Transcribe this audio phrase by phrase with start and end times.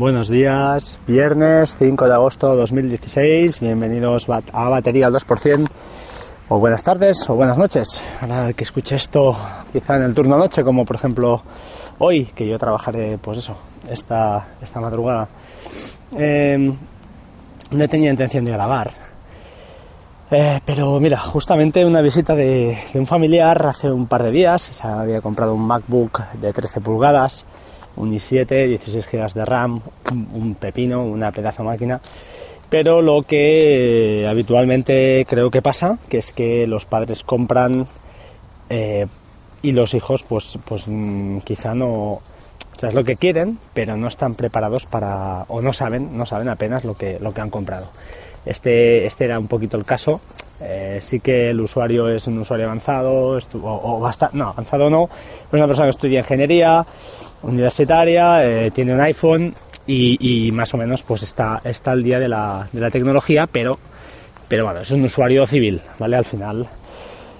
[0.00, 5.68] Buenos días, viernes 5 de agosto 2016, bienvenidos a Batería al 2%,
[6.48, 9.36] o buenas tardes o buenas noches, el que escuche esto
[9.70, 11.42] quizá en el turno noche, como por ejemplo
[11.98, 13.58] hoy, que yo trabajaré, pues eso,
[13.90, 15.28] esta, esta madrugada.
[16.16, 16.72] Eh,
[17.70, 18.90] no tenía intención de grabar,
[20.30, 24.86] eh, pero mira, justamente una visita de, un familiar hace un par de días, se
[24.86, 27.44] había comprado un MacBook de 13 pulgadas,
[28.00, 29.80] un i7, 16 GB de RAM,
[30.32, 32.00] un, pepino, una pedazo máquina.
[32.68, 37.86] Pero lo que habitualmente creo que pasa, que es que los padres compran
[38.68, 39.06] eh,
[39.62, 42.22] y los hijos pues, pues mm, quizá no, o
[42.78, 46.48] sea, es lo que quieren, pero no están preparados para, o no saben, no saben
[46.48, 47.90] apenas lo que, lo que han comprado.
[48.46, 50.20] Este, este era un poquito el caso.
[50.62, 55.52] Eh, sí que el usuario es un usuario avanzado, o, bastante, no, avanzado no, es
[55.52, 56.84] una persona que estudia ingeniería
[57.42, 59.54] universitaria, eh, tiene un iPhone
[59.86, 63.78] y, más o menos pues está, está al día de la, de la tecnología, pero,
[64.48, 66.16] pero bueno, es un usuario civil, ¿vale?
[66.16, 66.68] Al final.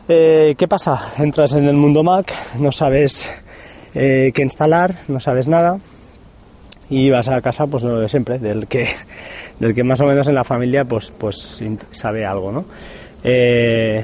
[0.08, 1.12] Eh, ¿Qué pasa?
[1.18, 3.30] Entras en el mundo Mac, no sabes
[3.92, 5.78] qué instalar, no sabes nada
[6.90, 8.86] y vas a casa pues lo de siempre, del que,
[9.60, 11.62] del que más o menos en la familia pues, pues
[11.92, 12.64] sabe algo, ¿no?
[13.22, 14.02] Eh,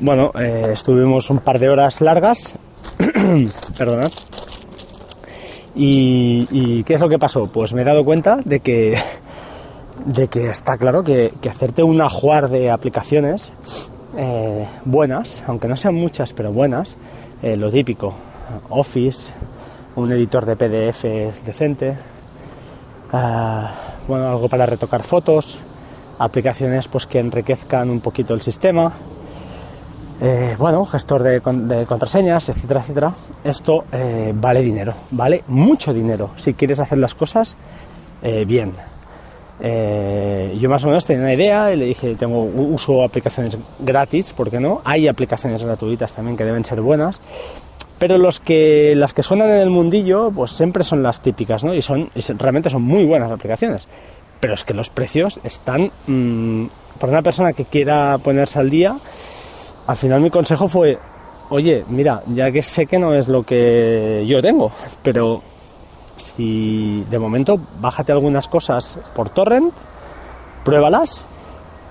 [0.00, 2.54] bueno, eh, estuvimos un par de horas largas,
[3.78, 4.12] perdonad,
[5.74, 7.46] y, ¿qué es lo que pasó?
[7.46, 8.96] Pues me he dado cuenta de que,
[10.06, 13.52] de que está claro que, hacerte un ajuar de aplicaciones
[14.16, 16.98] eh, buenas, aunque no sean muchas, pero buenas,
[17.42, 18.14] lo típico,
[18.68, 19.32] Office,
[19.96, 21.02] un editor de PDF
[21.44, 21.96] decente,
[23.12, 23.74] ah,
[24.06, 25.58] bueno, algo para retocar fotos,
[26.18, 28.92] aplicaciones pues que enriquezcan un poquito el sistema,
[30.20, 31.40] eh, bueno, gestor de,
[31.86, 33.12] contraseñas, etcétera, etcétera.
[33.42, 37.56] Esto eh, vale dinero, vale mucho dinero si quieres hacer las cosas
[38.22, 38.72] eh, bien.
[39.60, 44.50] yo más o menos tenía una idea y le dije, tengo uso aplicaciones gratis, ¿por
[44.50, 44.80] qué no?
[44.84, 47.20] Hay aplicaciones gratuitas también que deben ser buenas
[48.02, 51.72] pero los que, las que suenan en el mundillo, pues siempre son las típicas, ¿no?
[51.72, 53.86] Y, son, realmente son muy buenas aplicaciones.
[54.42, 56.66] Pero es que los precios están, mm,
[56.98, 58.98] para una persona que quiera ponerse al día,
[59.86, 60.98] al final mi consejo fue,
[61.50, 64.72] oye, mira, ya que sé que no es lo que yo tengo,
[65.04, 65.42] pero
[66.16, 69.72] si de momento bájate algunas cosas por torrent,
[70.64, 71.24] pruébalas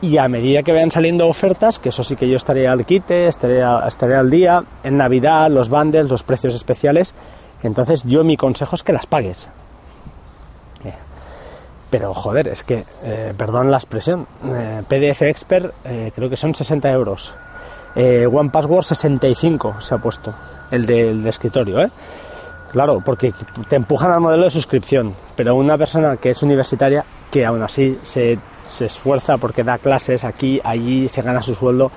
[0.01, 3.29] y a medida que vayan saliendo ofertas, que eso sí que yo estaré al quite,
[3.29, 7.13] estaré, estaré al día, en Navidad, los bundles, los precios especiales,
[7.63, 9.47] entonces yo mi consejo es que las pagues.
[11.91, 15.73] Eh, pero joder, es que, eh, perdón la expresión, eh, PDF Expert
[16.15, 17.33] creo que son 60 euros.
[17.95, 20.33] One Password 65 se ha puesto,
[20.71, 21.91] el de escritorio, ¿eh?
[22.71, 23.33] Claro, porque
[23.67, 27.99] te empujan al modelo de suscripción, pero una persona que es universitaria, que aún así
[28.01, 28.39] se
[28.71, 31.91] se esfuerza porque da clases aquí, allí, se gana su sueldo,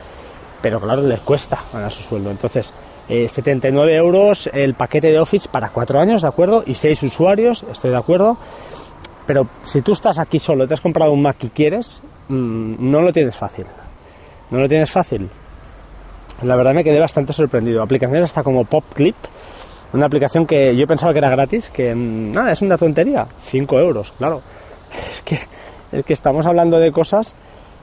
[0.61, 2.31] pero claro, les cuesta ganar su sueldo.
[2.31, 2.73] Entonces,
[3.09, 6.65] 79 eh, euros el paquete de Office para cuatro años, ¿de acuerdo?
[6.67, 8.37] Y seis usuarios, estoy de acuerdo.
[9.27, 13.01] Pero si tú estás aquí solo, te has comprado un Mac y quieres, mm, no
[13.01, 13.67] lo tienes fácil.
[14.51, 15.29] No lo tienes fácil.
[16.43, 17.83] La verdad me quedé bastante sorprendido.
[17.83, 19.17] Aplicaciones hasta como PopClip,
[19.93, 23.27] una aplicación que yo pensaba que era gratis, que mm, nada, es una tontería.
[23.41, 24.43] 5 euros, claro.
[25.11, 25.39] Es que
[25.95, 27.37] es que estamos hablando de cosas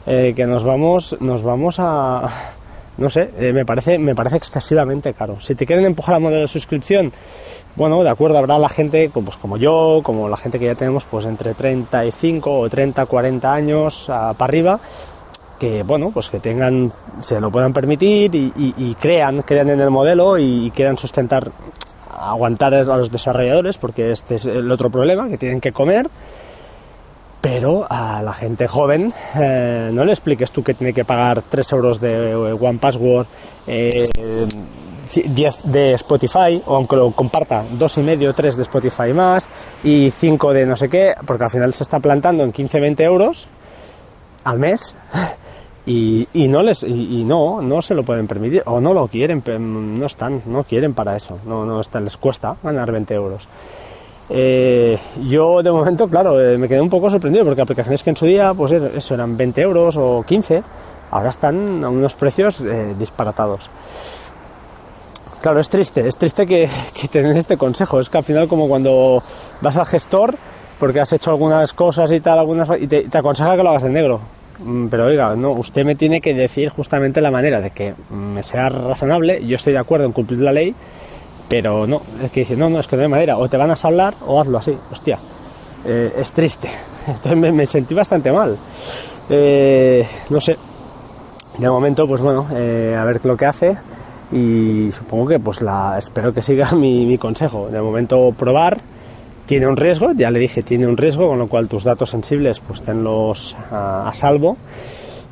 [0.06, 2.30] eh, que nos vamos, nos vamos a,
[3.02, 5.40] no sé, eh, me parece, me parece excesivamente caro.
[5.42, 7.12] Si te quieren empujar al modelo de suscripción,
[7.76, 11.06] bueno, de acuerdo, habrá la gente, pues como yo, como la gente que ya tenemos,
[11.06, 14.80] pues entre 35 o 30, 40 años para arriba,
[15.60, 16.92] que bueno, pues que tengan,
[17.22, 21.52] se lo puedan permitir y, crean, crean en el modelo y, y quieran sustentar,
[22.10, 26.08] aguantar a los desarrolladores, porque este es el otro problema, que tienen que comer
[27.42, 31.72] pero a la gente joven eh, no le expliques tú que tiene que pagar 3
[31.74, 33.26] euros de One Password,
[33.66, 34.48] 10 eh,
[35.64, 39.50] de Spotify, o aunque lo comparta, dos y medio, 3 de Spotify más,
[39.84, 43.48] y 5 de no sé qué, porque al final se está plantando en 15-20 euros
[44.44, 44.96] al mes.
[45.84, 49.44] Y, no les y, no no se lo pueden permitir o no lo quieren
[49.98, 53.48] no están no quieren para eso no no les cuesta ganar 20 euros
[54.34, 58.16] eh, yo de momento, claro, eh, me quedé un poco sorprendido porque aplicaciones que en
[58.16, 60.64] su día, pues eso eran 20 euros o 15,
[61.12, 63.70] ahora están a unos precios eh, disparatados.
[65.42, 68.00] Claro, es triste, es triste que, que tener este consejo.
[68.00, 69.22] Es que al final, como cuando
[69.60, 70.36] vas al gestor,
[70.80, 73.84] porque has hecho algunas cosas y tal, algunas y te, te aconseja que lo hagas
[73.84, 74.22] en negro.
[74.60, 78.44] Mm, pero oiga, no, usted me tiene que decir justamente la manera de que me
[78.44, 79.46] sea razonable.
[79.46, 80.74] Yo estoy de acuerdo en cumplir la ley,
[81.52, 83.72] pero no, es que dice, no, no, es que no hay manera, o te van
[83.72, 85.20] a hablar o hazlo así, hostia.
[85.84, 86.70] eh, es triste.
[87.08, 88.58] Entonces me, sentí bastante mal.
[89.30, 90.56] Eh, no sé,
[91.58, 93.78] de momento, pues bueno, eh, a ver lo que hace
[94.32, 97.68] y supongo que pues la espero que siga mi, consejo.
[97.70, 98.80] De momento probar,
[99.46, 102.62] tiene un riesgo, ya le dije, tiene un riesgo, con lo cual tus datos sensibles
[102.62, 104.56] pues tenlos a, salvo.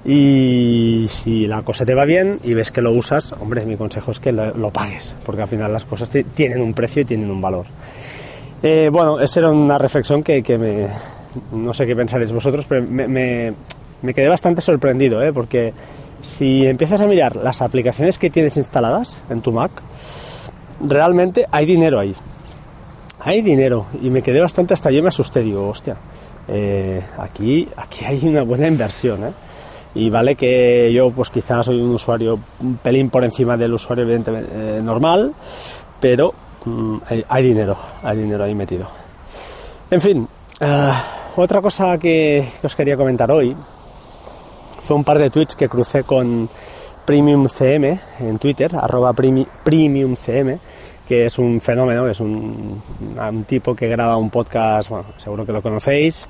[0.05, 4.11] Y si la cosa te va bien y ves que lo usas, hombre, mi consejo
[4.11, 7.41] es que lo, pagues, porque al final las cosas tienen un precio y tienen un
[7.41, 7.65] valor.
[8.63, 10.87] Eh, bueno, esa era una reflexión que, me,
[11.51, 13.53] no sé qué pensaréis vosotros, pero me,
[14.13, 15.33] quedé bastante sorprendido, ¿eh?
[15.33, 15.73] porque
[16.21, 19.71] si empiezas a mirar las aplicaciones que tienes instaladas en tu Mac,
[20.81, 22.15] realmente hay dinero ahí.
[23.19, 23.85] Hay dinero.
[24.01, 25.41] Y me quedé bastante hasta yo me asusté.
[25.41, 25.97] Digo, hostia,
[26.47, 29.23] eh, aquí, aquí hay una buena inversión.
[29.25, 29.31] ¿eh?
[29.95, 34.03] Y vale que yo pues quizás soy un usuario un pelín por encima del usuario
[34.03, 35.33] evidentemente eh, normal,
[35.99, 36.33] pero
[36.65, 36.97] mm,
[37.27, 38.87] hay, dinero, hay dinero ahí metido.
[39.89, 40.27] En fin,
[41.35, 43.55] otra cosa que os quería comentar hoy
[44.83, 46.49] fue un par de tweets que crucé con
[47.05, 50.59] Premium CM en Twitter, arroba Premium CM,
[51.09, 52.79] que es un fenómeno, es un,
[53.47, 56.29] tipo que graba un podcast, bueno, seguro que lo conocéis,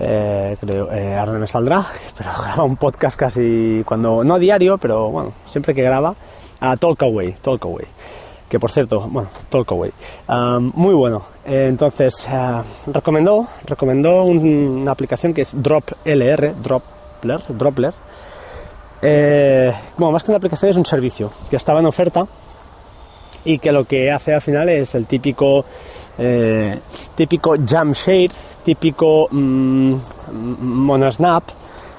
[0.00, 1.86] eh, creo, eh, ahora me saldrá,
[2.16, 6.14] pero graba un podcast casi, cuando, no diario, pero bueno, siempre que graba,
[6.60, 7.84] a Talkaway, Talkaway
[8.48, 9.92] que por cierto, bueno, Talkaway,
[10.28, 11.22] um, muy bueno.
[11.44, 16.82] entonces, uh, recomendó, recomendó una aplicación que es Drop LR, Drop
[17.48, 17.92] Dropler,
[19.02, 22.26] eh, bueno, más que una aplicación es un servicio que estaba en oferta
[23.46, 25.64] y que lo que hace al final es el típico
[26.18, 26.78] eh,
[27.14, 28.30] típico jump shade,
[28.64, 29.94] típico mm,
[30.60, 31.44] monosnap,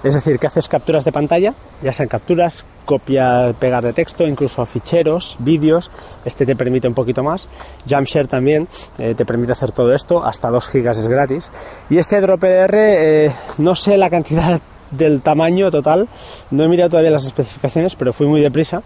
[0.04, 4.66] es decir, que haces capturas de pantalla, ya sean capturas, copia, pegar de texto, incluso
[4.66, 5.90] ficheros, vídeos,
[6.24, 7.48] este te permite un poquito más,
[7.90, 8.68] Jumpshare también
[9.00, 11.52] eh, te permite hacer todo esto, hasta 2 gigas es gratis,
[11.90, 14.62] y este DropLR, eh, no sé la cantidad
[14.92, 16.08] del tamaño total.
[16.52, 18.82] No he mirado todavía las especificaciones, pero fui muy deprisa.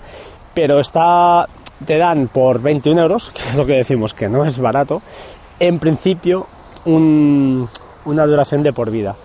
[0.54, 1.48] Pero está,
[1.86, 5.02] te dan por 21 euros, que es lo que decimos que no es barato,
[5.60, 6.48] en principio
[6.86, 9.16] una duración de por vida.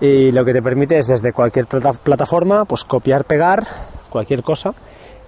[0.00, 3.66] Y lo que te permite es desde cualquier plataforma, pues copiar, pegar,
[4.10, 4.74] cualquier cosa,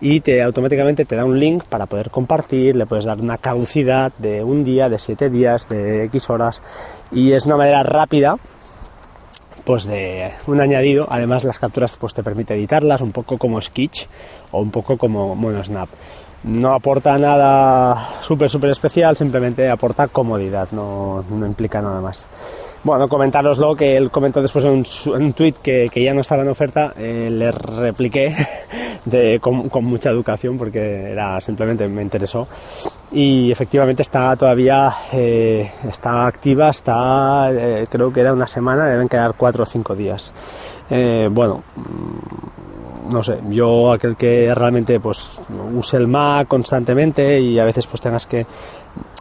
[0.01, 4.13] y te automáticamente te da un link para poder compartir, le puedes dar una caducidad
[4.19, 6.63] de un día, de siete días, de X horas,
[7.11, 8.37] y es una manera rápida
[9.69, 11.07] pues de un añadido.
[11.11, 14.07] Además las capturas pues te permite editarlas un poco como Sketch
[14.51, 15.91] o un poco como Monosnap.
[16.45, 22.27] No aporta nada súper súper especial, simplemente aporta comodidad, no, no implica nada más.
[22.85, 23.09] Bueno,
[23.59, 27.29] lo que él comentó después en un, tweet que, ya no estaba en oferta, eh,
[27.31, 28.35] le repliqué
[29.41, 32.47] con, mucha educación porque era simplemente me interesó
[33.11, 39.09] y efectivamente está todavía eh, está activa, está eh, creo que era una semana, deben
[39.09, 40.33] quedar cuatro o cinco días.
[40.89, 42.58] bueno, mm,
[43.11, 45.39] no sé, yo aquel que realmente pues
[45.75, 48.47] use el Mac constantemente y a veces pues tengas que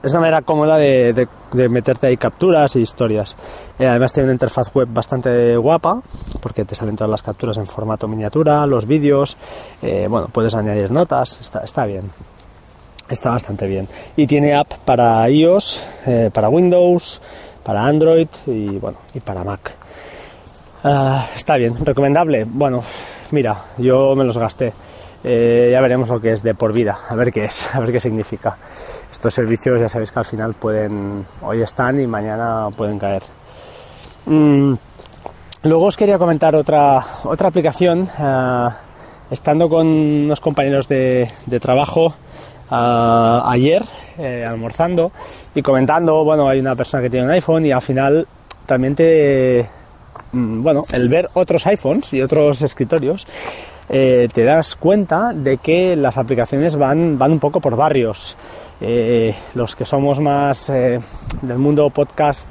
[0.03, 1.27] es una manera cómoda de,
[1.69, 3.35] meterte ahí capturas y historias.
[3.79, 6.01] Eh, además tiene una interfaz web bastante guapa,
[6.41, 9.37] porque te salen todas las capturas en formato miniatura, los vídeos,
[9.81, 12.11] eh, bueno, puedes añadir notas, está, bien.
[13.09, 13.87] Está bastante bien.
[14.15, 17.21] Y tiene app para iOS, eh, para Windows,
[17.63, 19.71] para Android y bueno, y para Mac.
[20.83, 22.45] Ah, está bien, recomendable.
[22.45, 22.83] Bueno,
[23.31, 24.73] mira, yo me los gasté.
[25.23, 27.99] ya veremos lo que es de por vida, a ver qué es, a ver qué
[27.99, 28.57] significa
[29.11, 33.23] estos servicios ya sabéis que al final pueden, hoy están y mañana pueden caer.
[34.25, 34.73] Mm,
[35.63, 38.69] luego os quería comentar otra, otra aplicación, eh,
[39.31, 41.29] estando con unos compañeros de,
[41.61, 42.13] trabajo
[42.71, 43.83] eh, ayer,
[44.17, 45.11] eh, almorzando
[45.55, 48.27] y comentando, bueno, hay una persona que tiene un iPhone y al final
[48.65, 49.67] también te,
[50.31, 53.27] bueno, el ver otros iPhones y otros escritorios,
[53.87, 58.35] te das cuenta de que las aplicaciones van, van un poco por barrios.
[58.79, 60.99] Eh, los que somos más eh,
[61.41, 62.47] del mundo podcast,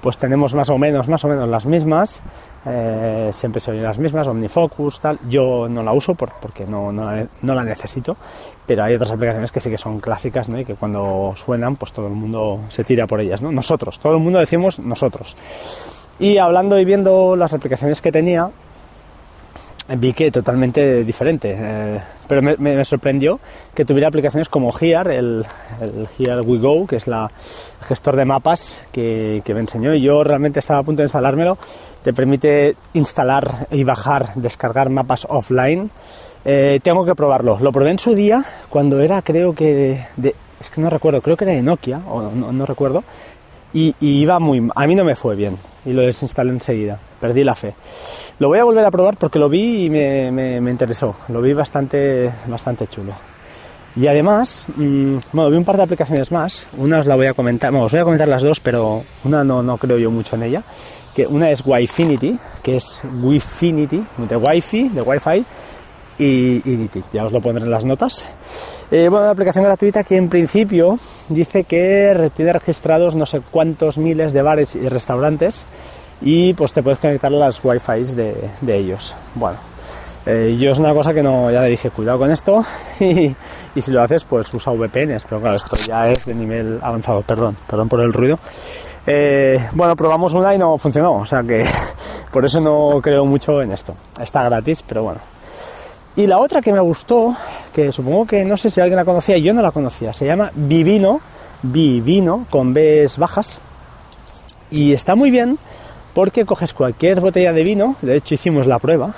[0.00, 2.20] pues tenemos más o menos, más o menos las mismas.
[2.66, 5.18] Eh, siempre se oyen las mismas, OmniFocus, tal.
[5.28, 8.16] Yo no la uso porque no, la necesito,
[8.66, 12.08] pero hay otras aplicaciones que sí que son clásicas y que cuando suenan, pues todo
[12.08, 13.40] el mundo se tira por ellas.
[13.40, 13.52] ¿no?
[13.52, 15.36] Nosotros, todo el mundo decimos nosotros.
[16.20, 18.50] Y hablando y viendo las aplicaciones que tenía,
[19.96, 21.54] vi que totalmente diferente.
[21.56, 23.38] Eh, pero me, sorprendió
[23.74, 25.46] que tuviera aplicaciones como Here, el,
[25.80, 27.30] el Here We Go, que es la,
[27.80, 29.94] el gestor de mapas que, me enseñó.
[29.94, 31.56] Y yo realmente estaba a punto de instalármelo.
[32.02, 35.90] Te permite instalar y bajar, descargar mapas offline.
[36.44, 37.58] Eh, tengo que probarlo.
[37.60, 41.36] Lo probé en su día cuando era, creo que de, es que no recuerdo, creo
[41.36, 43.04] que era de Nokia, o no, no recuerdo.
[43.72, 44.68] y, iba muy...
[44.74, 45.56] A mí no me fue bien
[45.88, 47.74] y lo desinstalé enseguida, perdí la fe.
[48.38, 52.30] Lo voy a volver a probar porque lo vi y me, interesó, lo vi bastante,
[52.46, 53.14] bastante chulo.
[53.96, 57.34] Y además, mm, bueno, vi un par de aplicaciones más, una os la voy a
[57.34, 60.36] comentar, bueno, os voy a comentar las dos, pero una no, no creo yo mucho
[60.36, 60.62] en ella,
[61.14, 65.44] que una es Wifinity, que es Wifinity, de Wi-Fi, de Wi-Fi,
[66.18, 68.26] y, ya os lo pondré en las notas.
[68.90, 70.98] Eh, bueno, una aplicación gratuita que en principio
[71.28, 75.66] dice que tiene registrados no sé cuántos miles de bares y restaurantes
[76.20, 79.14] y pues te puedes conectar a las wifi de, de ellos.
[79.34, 79.58] Bueno,
[80.30, 82.62] eh, yo es una cosa que no, ya le dije, cuidado con esto
[83.00, 83.34] y,
[83.80, 87.56] si lo haces pues usa VPNs, pero claro, esto ya es de nivel avanzado, perdón,
[87.66, 88.38] perdón por el ruido.
[89.06, 91.64] Eh, bueno, probamos una y no funcionó, o sea que
[92.32, 93.94] por eso no creo mucho en esto.
[94.20, 95.20] Está gratis, pero bueno.
[96.18, 97.36] Y la otra que me gustó,
[97.72, 100.50] que supongo que no sé si alguien la conocía, yo no la conocía, se llama
[100.52, 101.20] Vivino,
[101.62, 103.60] Vivino, con Bs bajas.
[104.68, 105.60] Y está muy bien
[106.14, 109.14] porque coges cualquier botella de vino, de hecho hicimos la prueba,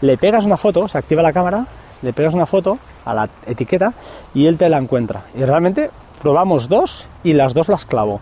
[0.00, 1.66] le pegas una foto, se activa la cámara,
[2.02, 3.92] le pegas una foto a la etiqueta
[4.34, 5.22] y él te la encuentra.
[5.34, 8.20] Y realmente probamos dos y las dos las clavo.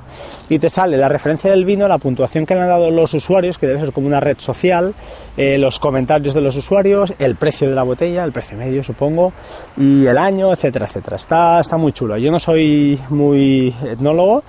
[0.48, 3.66] Y te sale la referencia del vino, la puntuación que han dado los usuarios, que
[3.66, 4.94] debe ser como una red social,
[5.36, 9.32] eh, los comentarios de los usuarios, el precio de la botella, el precio medio supongo,
[9.76, 11.16] y el año, etcétera, etcétera.
[11.16, 12.16] Está, está muy chulo.
[12.16, 14.44] Yo no soy muy etnólogo,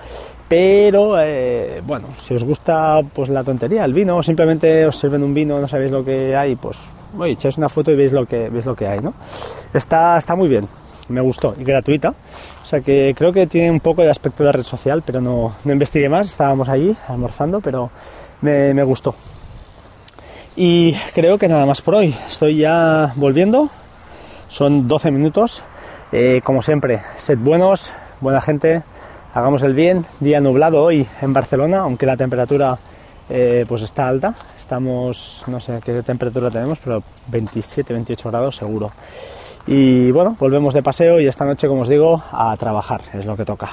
[0.48, 5.22] pero eh, bueno, si os gusta pues la tontería, el vino, o simplemente os sirven
[5.22, 6.78] un vino, no sabéis lo que hay, pues
[7.16, 9.14] oye, echáis una foto y veis lo que, veis lo que hay, ¿no?
[9.72, 10.68] Está, está muy bien
[11.08, 12.10] me gustó y gratuita.
[12.10, 15.54] O sea que creo que tiene un poco de aspecto de red social, pero no,
[15.64, 17.90] no investigué más, estábamos allí almorzando, pero
[18.40, 19.14] me, me, gustó.
[20.56, 22.14] Y creo que nada más por hoy.
[22.28, 23.68] Estoy ya volviendo.
[24.48, 25.62] Son 12 minutos.
[26.12, 28.82] Eh, como siempre, sed buenos, buena gente,
[29.34, 30.06] hagamos el bien.
[30.20, 32.78] Día nublado hoy en Barcelona, aunque la temperatura
[33.28, 34.34] eh, pues está alta.
[34.56, 38.92] Estamos, no sé qué temperatura tenemos, pero 27, 28 grados seguro.
[39.66, 43.36] Y bueno, volvemos de paseo y esta noche, como os digo, a trabajar, es lo
[43.36, 43.68] que toca.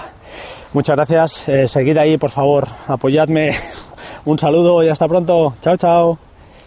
[0.74, 3.52] Muchas gracias, eh, seguid ahí, por favor, apoyadme.
[4.26, 5.54] Un saludo y hasta pronto.
[5.62, 6.25] Chao, chao.